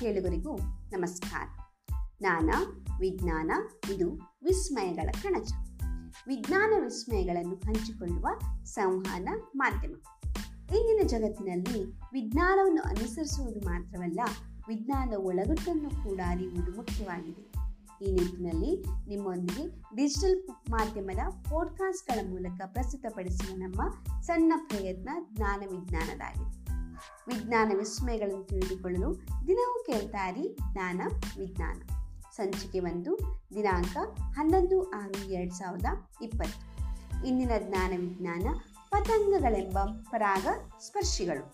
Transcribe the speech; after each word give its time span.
ಕೇಳುಗರಿಗೂ 0.00 0.56
ನಮಸ್ಕಾರ. 0.90 1.48
ಜ್ಞಾನ 2.20 2.50
ವಿಜ್ಞಾನ, 3.00 3.50
ಇದು 3.94 4.14
ವಿಸ್ಮಯಗಳ 4.44 5.10
ಕಣಜ. 5.22 5.52
ವಿಜ್ಞಾನ 6.26 6.72
ವಿಸ್ಮಯಗಳನ್ನು 6.84 7.54
ಹಂಚಿಕೊಳ್ಳುವ 7.54 8.28
ಸಂವಹನ 8.64 9.28
ಮಾಧ್ಯಮ. 9.56 9.94
ಇಂದಿನ 10.60 11.06
ಜಗತ್ತಿನಲ್ಲಿ 11.06 11.84
ವಿಜ್ಞಾನವನ್ನು 12.12 12.82
ಅನುಸರಿಸುವುದು 12.82 13.60
ಮಾತ್ರವಲ್ಲ 13.60 14.20
ವಿಜ್ಞಾನ 14.68 15.12
ಒಳಗಟ್ಟನ್ನು 15.16 15.90
ಕೂಡ 15.90 16.20
ಅರಿಯುವುದು 16.26 16.76
ಮುಖ್ಯವಾಗಿದೆ. 16.76 17.52
ಈ 18.04 18.12
ನಿಟ್ಟಿನಲ್ಲಿ 18.12 18.84
ನಿಮ್ಮೊಂದಿಗೆ 19.08 19.82
ಡಿಜಿಟಲ್ 19.96 20.48
ಮಾಧ್ಯಮದ 20.70 21.28
ಪಾಡ್ಕಾಸ್ಟ್ಗಳ 21.28 22.28
ಮೂಲಕ 22.28 22.62
ಪ್ರಸ್ತುತಪಡಿಸುವ 22.66 23.56
ನಮ್ಮ 23.56 24.04
ಸಣ್ಣ 24.20 24.52
ಪ್ರಯತ್ನ 24.56 25.08
ಜ್ಞಾನ 25.34 25.60
ವಿಜ್ಞಾನದಾಗಿದೆ. 25.60 26.63
ವಿಜ್ಞಾನ 27.28 27.72
ವಿಸ್ಮಯಗಳನ್ನು 27.78 28.44
ತಿಳಿದುಕೊಳ್ಳಲು 28.44 29.20
ದಿನವೂ 29.46 29.82
ಕೇಳ್ತಾ 29.82 30.30
ಜ್ಞಾನ 30.72 31.00
ವಿಜ್ಞಾನ. 31.38 31.82
ಸಂಚಿಕೆ 32.36 32.80
ಒಂದು, 32.80 33.40
ದಿನಾಂಕ 33.54 33.96
ಹನ್ನೊಂದು 34.20 34.90
ಆರು 34.90 35.32
ಎರಡು 35.32 35.54
ಸಾವಿರದ 35.54 35.84
ಇಪ್ಪತ್ತು. 36.22 36.74
ಇಂದಿನ 37.26 37.50
ಜ್ಞಾನ 37.58 37.90
ವಿಜ್ಞಾನ 37.90 38.46
ಪತಂಗಗಳೆಂಬ 38.90 39.78
ಪರಾಗ 39.84 40.46
ಸ್ಪರ್ಶಿಗಳು. 40.80 41.52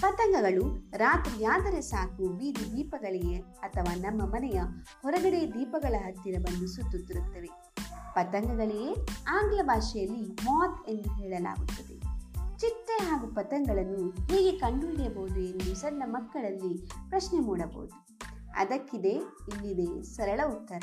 ಪತಂಗಗಳು 0.00 0.90
ರಾತ್ರಿಯಾದರೆ 0.96 1.80
ಸಾಕು 1.80 2.28
ಬೀದಿ 2.28 2.76
ದೀಪಗಳಿಗೆ 2.76 3.34
ಅಥವಾ 3.36 3.94
ನಮ್ಮ 3.94 4.22
ಮನೆಯ 4.24 4.60
ಹೊರಗಡೆ 5.02 5.52
ದೀಪಗಳ 5.54 5.94
ಹತ್ತಿರ 5.98 6.38
ಬಂದು 6.38 6.66
ಸುತ್ತುತ್ತಿರುತ್ತವೆ. 6.66 7.48
ಪತಂಗಗಳಿಗೆ 8.14 8.94
ಆಂಗ್ಲ 9.28 9.60
ಭಾಷೆಯಲ್ಲಿ 9.62 10.22
ಮಾತ್ 10.22 10.88
ಎಂದು 10.88 11.14
ಹೇಳಲಾಗುತ್ತದೆ. 11.14 12.01
ಚಿಟ್ಟೆ 12.62 13.04
ಹಾಗೂ 13.04 13.34
ಪತಂಗಗಳನ್ನು 13.34 14.10
ಹೇಗೆ 14.10 14.58
ಕಂಡುಹಿಡಿಯಬಹುದು 14.58 15.40
ಎಂದು 15.40 15.74
ಸಣ್ಣ 15.74 16.02
ಮಕ್ಕಳಲ್ಲಿ 16.06 16.86
ಪ್ರಶ್ನೆ 17.08 17.38
ಮೂಡಬಹುದು. 17.38 18.06
ಅದಕ್ಕಿದೆ, 18.56 19.08
ಇಲ್ಲಿದೆ 19.08 20.02
ಸರಳ 20.02 20.40
ಉತ್ತರ. 20.46 20.82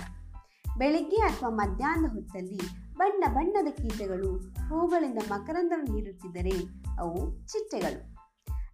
ಬೆಳಗ್ಗೆ 0.77 1.16
ಅಥವಾ 1.16 1.49
ಮಧ್ಯಾಹ್ನದ 1.49 2.11
ಹೊತ್ತಲ್ಲಿ 2.13 2.59
ಬಣ್ಣ 2.97 3.23
ಬಣ್ಣದ 3.33 3.67
ಕೀಟಗಳು 3.71 4.38
ಹೂಗಳಿಂದ 4.39 5.17
ಮಕರಂದವನ್ನು 5.30 5.95
ನೀಡುತ್ತಿದ್ದರೆ 5.95 6.83
ಅವು 6.99 7.47
ಚಿಟ್ಟೆಗಳು 7.47 8.19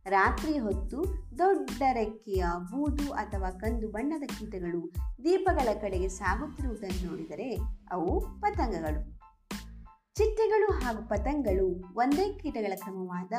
ರಾತ್ರಿ 0.09 0.57
ಹೊತ್ತು 0.57 1.03
ದೊಡ್ಡ 1.37 1.83
ರೆಕ್ಕೆಯ 1.93 2.45
ಬೂದು 2.71 3.13
ಅಥವಾ 3.13 3.49
ಕಂದು 3.51 3.87
ಬಣ್ಣದ 3.87 4.23
ಕೀಟಗಳು 4.39 4.93
ದೀಪಗಳ 5.23 5.73
ಕಡೆಗೆ 5.81 6.07
ಸಾಗುತ್ತಿರುವುದನ್ನು 6.07 7.09
ನೋಡಿದರೆ 7.09 7.55
ಅವು 7.91 8.19
ಪತಂಗಗಳು. 8.41 9.14
ಚಿಟ್ಟೆಗಳು 10.15 10.71
ಹಾಗೂ 10.71 11.07
ಪತಂಗಗಳು 11.07 11.95
ಒಂದೇ 11.95 12.33
ಕೀಟಗಳ 12.33 12.73
ಕ್ರಮವಾದ 12.75 13.33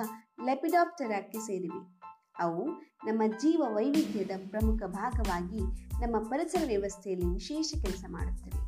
ಲೆಪಿಡಾಪ್ಟೆರಾಕ್ಕೆ 0.44 1.38
ಸೇರಿವೆ. 1.38 2.00
ಅವು 2.38 2.66
ನಮ್ಮ 2.80 3.22
ಜೀವ 3.38 3.62
ವೈವಿಧ್ಯದ 3.66 4.30
ಪ್ರಮುಖ 4.50 4.82
ಭಾಗವಾಗಿ 4.82 5.58
ನಮ್ಮ 6.06 6.28
ಪರಿಸರ 6.28 6.62
ವ್ಯವಸ್ಥೆಯಲ್ಲಿ 6.66 7.26
ವಿಶೇಷ 7.26 7.72
ಕೆಲಸ 7.82 8.04
ಮಾಡುತ್ತವೆ. 8.10 8.62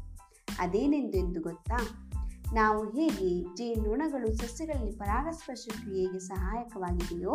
ಅದೇನೆಂದು 0.58 1.18
ಎಂದು 1.18 1.40
ಗೊತ್ತಾ? 1.40 2.08
ನಾವು 2.54 2.90
ಹೇಗೆ 2.90 3.54
ಜೇನುಣಗಳು 3.56 4.32
ಸಸ್ಯಗಳಲ್ಲಿ 4.32 4.92
ಪರಾಗಸ್ಪರ್ಶ 4.92 5.68
ಕ್ರಿಯೆಗೆ 5.80 6.18
ಸಹಾಯಕವಾಗಿದೆಯೋ, 6.18 7.34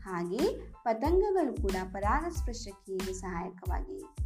ಹಾಗೆ 0.00 0.72
ಪತಂಗಗಳು 0.72 1.62
ಕೂಡ 1.62 1.76
ಪರಾಗಸ್ಪರ್ಶ 1.92 2.68
ಕ್ರಿಯೆಗೆ 2.72 3.12
ಸಹಾಯಕವಾಗಿವೆ. 3.12 4.16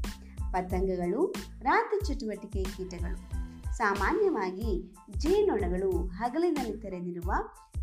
ಪತಂಗಗಳು 0.53 1.35
ರಾತ್ರಿ 1.63 2.15
ಚಟುವಟಿಕೆ 2.15 2.65
ಕೀಟಗಳು. 2.65 3.40
ಸಾಮಾನ್ಯವಾಗಿ 3.77 4.95
ಜೇನೊಣಗಳು 5.19 5.91
ಹಗಲಿನಲ್ಲಿ 6.07 6.79
ತೆರೆದಿರುವ 6.79 7.33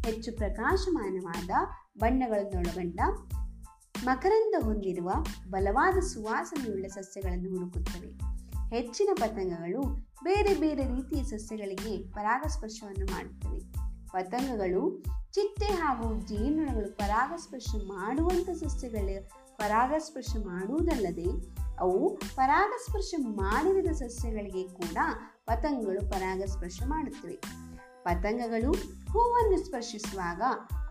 ಹೆಚ್ಚು 0.06 0.36
ಪ್ರಕಾಶಮಾನವಾದ 0.36 1.50
ಬಣ್ಣಗಳನ್ನೊಳಗೊಂಡ 1.98 3.00
ಮಕರಂದ 4.04 4.64
ಹೊಂದಿರುವ 4.64 5.12
ಬಲವಾದ 5.50 6.00
ಸುವಾಸನೆಯುಳ್ಳ 6.00 6.86
ಸಸ್ಯಗಳನ್ನು 6.88 7.50
ಹುಡುಕುತ್ತವೆ. 7.50 8.38
ಹೆಚ್ಚಿನ 8.76 9.10
ಪತಂಗಗಳು 9.20 9.82
ಬೇರೆ 10.24 10.60
ಬೇರೆ 10.60 10.88
ರೀತಿಯ 10.88 11.24
ಸಸ್ಯಗಳಿಗೆ 11.24 12.12
ಪರಾಗಸ್ಪರ್ಶವನ್ನು 12.12 13.06
ಮಾಡುತ್ತವೆ. 13.06 13.60
ಪತಂಗಗಳು 14.08 15.04
ಚಿಟ್ಟೆ 15.32 15.66
ಹಾಗೂ 15.66 16.26
ಜೇನುನೊಣಗಳು 16.26 16.98
ಪರಾಗಸ್ಪರ್ಶ 16.98 17.76
ಮಾಡುವಂಥ 17.88 18.50
ಸಸ್ಯಗಳ 18.50 19.10
ಪರಾಗಸ್ಪರ್ಶ 19.58 20.36
ಮಾಡುವುದಲ್ಲದೆ 20.46 21.58
ಅವು 21.80 22.20
ಪರಾಗಸ್ಪರ್ಶ 22.36 23.14
ಮಾಡಿದ 23.20 23.92
ಸಸ್ಯಗಳಿಗೆ 23.92 24.68
ಕೂಡ 24.68 24.98
ಪತಂಗಗಳು 25.46 26.12
ಪರಾಗಸ್ಪರ್ಶ 26.12 26.80
ಮಾಡುತ್ತವೆ. 26.86 27.42
ಪತಂಗಗಳು 28.04 28.72
ಹೂವನ್ನು 29.12 29.66
ಸ್ಪರ್ಶಿಸುವಾಗ 29.66 30.42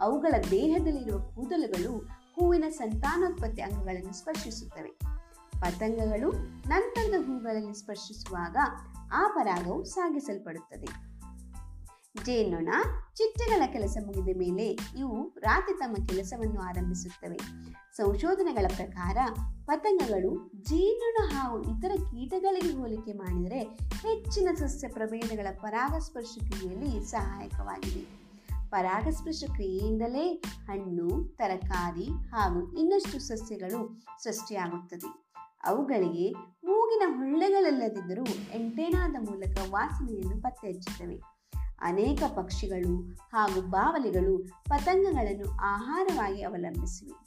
ಅವುಗಳ 0.00 0.34
ದೇಹದಲ್ಲಿರುವ 0.50 1.20
ಕೂದಲುಗಳು 1.20 1.98
ಹೂವಿನ 2.34 2.64
ಸಂತಾನೋತ್ಪತ್ತಿ 2.68 3.62
ಅಂಗಗಳನ್ನು 3.62 4.12
ಸ್ಪರ್ಶಿಸುತ್ತವೆ. 4.12 4.90
ಪತಂಗಗಳು 5.60 6.32
ನಂತರದ 6.68 7.14
ಹೂಗಳಲ್ಲಿ 7.22 7.74
ಸ್ಪರ್ಶಿಸುವಾಗ 7.74 8.56
ಆ 9.12 9.28
ಪರಾಗವು 9.28 9.84
ಸಾಗಿಸಲ್ಪಡುತ್ತದೆ. 9.84 11.15
ಜೇನೊಣ 12.24 12.68
ಚಿಟ್ಟೆಗಳ 13.14 13.72
ಕೆಲಸ 13.72 13.96
ಮುಗಿದ 14.06 14.36
ಮೇಲೆ 14.38 14.78
ಇವು 14.98 15.34
ರಾತ್ರಿ 15.38 15.78
ತಮ್ಮ 15.78 16.06
ಕೆಲಸವನ್ನು 16.06 16.60
ಆರಂಭಿಸುತ್ತವೆ. 16.60 17.36
ಸಂಶೋಧನೆಗಳ 17.96 18.66
ಪ್ರಕಾರ 18.76 19.16
ಪತಂಗಗಳು 19.64 20.50
ಜೇನೊಣ 20.62 21.36
ಹಾಗೂ 21.36 21.62
ಇತರ 21.62 21.90
ಕೀಟಗಳಿಗೆ 21.94 22.72
ಹೋಲಿಕೆ 22.72 23.12
ಮಾಡಿದರೆ 23.12 23.60
ಹೆಚ್ಚಿನ 24.02 24.48
ಸಸ್ಯ 24.54 24.88
ಪ್ರಭೇದಗಳ 24.88 25.46
ಪರಾಗಸ್ಪರ್ಶ 25.60 26.38
ಕ್ರಿಯೆಯಲ್ಲಿ 26.38 27.04
ಸಹಾಯಕವಾಗಿದೆ. 27.04 28.26
ಪರಾಗಸ್ಪರ್ಶ 28.70 29.44
ಕ್ರಿಯೆಯಿಂದಲೇ 29.52 30.42
ಹಣ್ಣು, 30.68 31.36
ತರಕಾರಿ 31.36 32.04
ಹಾಗೂ 32.04 32.76
ಇನ್ನಷ್ಟು 32.76 33.18
ಸಸ್ಯಗಳು 33.18 34.00
ಸೃಷ್ಟಿಯಾಗುತ್ತದೆ. 34.24 35.26
ಅವುಗಳಿಗೆ 35.64 36.32
ಮೂಗಿನ 36.64 37.02
ಹೊಳ್ಳೆಗಳಲ್ಲದಿದ್ದರೂ 37.18 38.24
ಎಂಟೇನಾದ 38.54 39.10
ಮೂಲಕ 39.10 39.58
ವಾಸನೆಯನ್ನು 39.70 40.42
ಪತ್ತೆ 40.42 40.68
ಹಚ್ಚುತ್ತವೆ 40.68 41.35
ಅನೇಕ 41.80 42.22
ಪಕ್ಷಿಗಳು 42.36 43.14
ಹಾಗೂ 43.32 43.60
ಬಾವಲಿಗಳು 43.60 44.38
ಪತಂಗಗಳನ್ನು 44.68 45.50
ಆಹಾರವಾಗಿ 45.50 46.42
ಅವಲಂಬಿಸಿವೆ. 46.42 47.26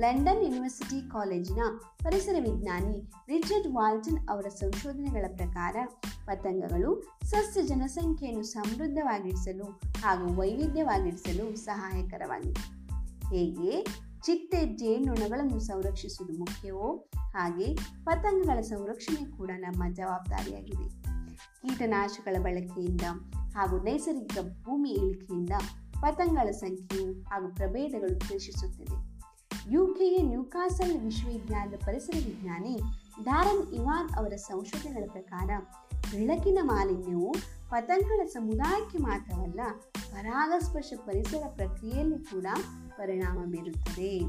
ಲಂಡನ್ 0.00 0.42
ಯೂನಿವರ್ಸಿಟಿ 0.42 1.10
ಕಾಲೇಜಿನ 1.10 1.62
ಪರಿಸರ 2.04 2.34
ವಿಜ್ಞಾನಿ 2.40 3.10
ರಿಚರ್ಡ್ 3.28 3.74
ವಾಲ್ಟನ್ 3.74 4.28
ಅವರ 4.28 4.48
ಸಂಶೋಧನೆಗಳ 4.48 5.24
ಪ್ರಕಾರ, 5.36 5.76
ಪತಂಗಗಳು 6.26 7.18
ಸಸ್ಯ 7.24 7.62
ಜನಸಂಖ್ಯೆಯನ್ನು 7.62 8.42
ಸಮೃದ್ಧವಾಗಿರಿಸಲು 8.42 9.64
ಹಾಗೂ 10.00 10.40
ವೈವಿಧ್ಯವಾಗಿರಿಸಲು 10.40 11.56
ಸಹಾಯಕರವಾಗಿವೆ. 11.56 12.78
ಹೇಗೆ? 13.36 13.86
ಚಿಟ್ಟೆ 14.22 14.76
ಜೇನುಣಗಳನ್ನು 14.76 15.60
ಸಂರಕ್ಷಿಸುವುದು 15.60 16.38
ಮುಖ್ಯವೋ? 16.38 17.04
ಹಾಗೆ 17.16 17.74
ಪತಂಗಗಳ 18.04 18.60
ಸಂರಕ್ಷಣೆ 18.60 19.36
ಕೂಡ 19.36 19.50
ನಮ್ಮ 19.58 19.94
ಜವಾಬ್ದಾರಿಯಾಗಿದೆ. 19.94 21.07
ಕೀಟನಾಶಕಗಳ 21.62 22.42
ಬಳಕೆಯಿಂದ 22.42 23.00
ಹಾಗೂ 23.54 23.76
ನೈಸರ್ಗಿಕ 23.76 24.38
ಭೂಮಿ 24.64 24.90
ಇಳಿಕೆಯಿಂದ 24.90 25.50
ಪತಂಗಗಳ 26.02 26.50
ಸಂಖ್ಯೆಯು 26.50 27.12
ಹಾಗೂ 27.12 27.54
ಪ್ರಭೇದಗಳು 27.54 28.18
ಕ್ಷೀಣಿಸುತ್ತಿದೆ 28.18 29.18
ಯುಕೆಯ 29.70 30.22
ನ್ಯೂಕಾಸಲ್ 30.22 31.00
ವಿಶ್ವವಿದ್ಯಾಲಯದ 31.00 31.78
ಪರಿಸರ 31.86 32.14
ವಿಜ್ಞಾನಿ 32.16 32.80
ಧಾರನ್ 33.24 33.74
ಇವಾನ್ 33.74 34.10
ಅವರ 34.10 34.36
ಸಂಶೋಧನೆಗಳ 34.36 35.08
ಪ್ರಕಾರ 35.12 35.50
ಬೆಳಕಿನ 36.12 36.58
ಮಾಲಿನ್ಯವು 36.62 37.34
ಪತಂಗಗಳ 37.70 38.26
ಸಮುದಾಯಕ್ಕೆ 38.26 38.98
ಮಾತ್ರವಲ್ಲ, 38.98 39.60
ಪರಾಗಸ್ಪರ್ಶ 40.12 40.92
ಪರಿಸರ 41.06 41.42
ಪ್ರಕ್ರಿಯೆಯಲ್ಲಿ 41.56 42.18
ಕೂಡ 42.18 42.46
ಪರಿಣಾಮ 42.96 43.44
ಬೀರುತ್ತದೆ. 43.44 44.20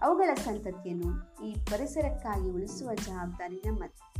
ಅವುಗಳ 0.00 0.34
ಸಂತತಿಯನ್ನು 0.34 1.44
ಈ 1.46 1.54
ಪರಿಸರಕ್ಕಾಗಿ 1.54 2.50
ಉಳಿಸುವ 2.50 2.94
ಜವಾಬ್ದಾರಿ 2.94 3.62
ನಮ್ಮದು. 3.66 4.14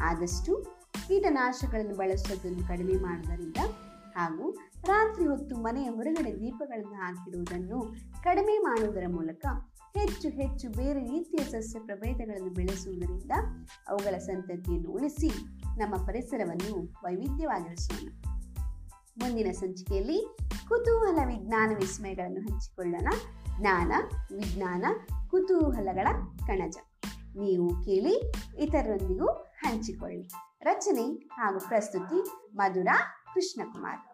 ಆದಷ್ಟು 0.00 0.83
ಕೀಟನಾಶಕಗಳನ್ನು 1.08 1.96
ಬಳಸುವುದನ್ನು 1.96 2.68
ಕಡಿಮೆ 2.68 2.92
ಮಾಡುವುದರಿಂದ 2.92 3.56
ಹಾಗೂ 4.16 4.50
ರಾತ್ರಿ 4.86 5.26
ಹೊತ್ತು 5.26 5.56
ಮನೆಯ 5.56 5.88
ಹೊರಗಡೆ 5.88 6.40
ದೀಪಗಳನ್ನು 6.40 6.94
ಹಾಕಿಡುವುದನ್ನು 6.94 7.94
ಕಡಿಮೆ 8.22 8.58
ಮಾಡುವುದರ 8.58 9.04
ಮೂಲಕ 9.10 9.46
ಹೆಚ್ಚು 9.98 10.28
ಹೆಚ್ಚು 10.28 10.68
ಬೇರೆ 10.68 11.00
ರೀತಿಯ 11.00 11.44
ಸಸ್ಯ 11.44 11.78
ಪ್ರಭೇದಗಳನ್ನು 11.78 12.54
ಬೆಳೆಸುವುದರಿಂದ 12.54 13.30
ಅವುಗಳ 13.88 14.18
ಸಂತತಿಯನ್ನು 14.18 14.90
ಉಳಿಸಿ 14.90 15.28
ನಮ್ಮ 15.78 16.06
ಪರಿಸರವನ್ನು 16.06 16.92
ವೈವಿಧ್ಯವಾಗಿರಿಸೋಣ. 17.04 18.08
ಮುಂದಿನ 19.18 19.50
ಸಂಚಿಕೆಯಲ್ಲಿ 19.52 20.36
ಕುತೂಹಲ 20.68 21.18
ವಿಜ್ಞಾನ 21.26 21.70
ವಿಸ್ಮಯಗಳನ್ನು 21.74 22.40
ಹಂಚಿಕೊಳ್ಳೋಣ. 22.40 23.08
ಜ್ಞಾನ, 23.60 23.92
ವಿಜ್ಞಾನ, 24.36 24.84
ಕುತೂಹಲಗಳ 25.30 26.06
ಕಣಜ. 26.46 26.76
ನೀವು 27.36 27.68
ಕೇಳಿ 27.68 28.32
ಇತರರೊಂದಿಗೂ 28.58 29.46
ಹಂಚಿಕೊಳ್ಳಿ. 29.66 30.28
ರಚನೆ 30.62 31.26
ಹಾಗೂ 31.36 31.58
ಪ್ರಸ್ತುತಿ 31.68 32.30
ಮಧುರಾ 32.56 32.98
ಕೃಷ್ಣಕುಮಾರ್. 33.34 34.13